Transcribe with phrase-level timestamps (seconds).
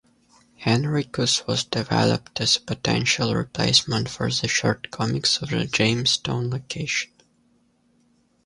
[0.57, 7.11] Henricus was developed as a potential replacement for the shortcomings of the Jamestown location.